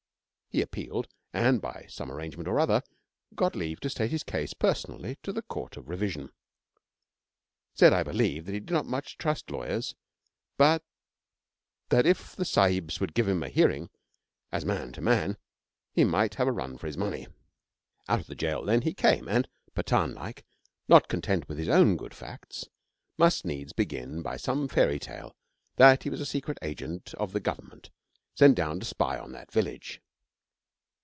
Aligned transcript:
He 0.53 0.61
appealed 0.61 1.07
and, 1.31 1.61
by 1.61 1.85
some 1.87 2.11
arrangement 2.11 2.49
or 2.49 2.59
other, 2.59 2.83
got 3.35 3.55
leave 3.55 3.79
to 3.79 3.89
state 3.89 4.11
his 4.11 4.23
case 4.25 4.53
personally 4.53 5.15
to 5.23 5.31
the 5.31 5.41
Court 5.41 5.77
of 5.77 5.87
Revision. 5.87 6.29
'Said, 7.73 7.93
I 7.93 8.03
believe, 8.03 8.43
that 8.45 8.51
he 8.51 8.59
did 8.59 8.69
not 8.69 8.85
much 8.85 9.17
trust 9.17 9.49
lawyers, 9.49 9.95
but 10.57 10.83
that 11.87 12.05
if 12.05 12.35
the 12.35 12.43
sahibs 12.43 12.99
would 12.99 13.13
give 13.13 13.29
him 13.29 13.41
a 13.43 13.47
hearing, 13.47 13.89
as 14.51 14.65
man 14.65 14.91
to 14.91 14.99
man, 14.99 15.37
he 15.93 16.03
might 16.03 16.35
have 16.35 16.49
a 16.49 16.51
run 16.51 16.77
for 16.77 16.87
his 16.87 16.97
money. 16.97 17.27
Out 18.09 18.19
of 18.19 18.27
the 18.27 18.35
jail, 18.35 18.61
then, 18.65 18.81
he 18.81 18.93
came, 18.93 19.29
and, 19.29 19.47
Pathan 19.73 20.13
like, 20.15 20.43
not 20.89 21.07
content 21.07 21.47
with 21.47 21.59
his 21.59 21.69
own 21.69 21.95
good 21.95 22.13
facts, 22.13 22.67
must 23.17 23.45
needs 23.45 23.71
begin 23.71 24.21
by 24.21 24.35
some 24.35 24.67
fairy 24.67 24.99
tale 24.99 25.33
that 25.77 26.03
he 26.03 26.09
was 26.09 26.19
a 26.19 26.25
secret 26.25 26.57
agent 26.61 27.13
of 27.13 27.31
the 27.31 27.39
government 27.39 27.89
sent 28.35 28.57
down 28.57 28.81
to 28.81 28.85
spy 28.85 29.17
on 29.17 29.31
that 29.31 29.49
village. 29.49 30.01